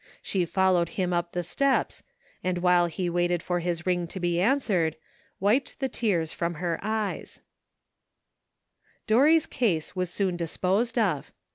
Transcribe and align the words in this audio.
She 0.23 0.45
followed 0.45 0.89
him 0.97 1.13
up 1.13 1.33
the 1.33 1.43
steps, 1.43 2.01
and 2.43 2.57
while 2.57 2.87
he 2.87 3.07
waited 3.07 3.43
for 3.43 3.59
his 3.59 3.85
ring 3.85 4.07
to 4.07 4.19
be 4.19 4.41
answered, 4.41 4.95
wiped 5.39 5.79
the 5.79 5.87
tears 5.89 6.33
from 6.33 6.55
her 6.55 6.79
eyes. 6.81 7.39
2% 7.53 7.93
GREAT 7.93 8.89
QUESTIONS 8.89 8.89
SETTLED. 8.89 9.01
Dorry's 9.05 9.45
case 9.45 9.95
was 9.95 10.09
soon 10.09 10.35
disposed 10.35 10.97
of. 10.97 11.31